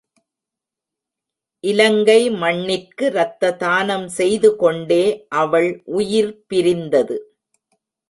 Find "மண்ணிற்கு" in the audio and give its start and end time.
2.31-3.05